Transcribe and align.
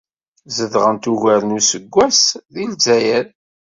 Zedɣent 0.55 1.09
ugar 1.11 1.41
n 1.45 1.55
useggas 1.57 2.21
deg 2.53 2.67
Ldzayer. 2.71 3.25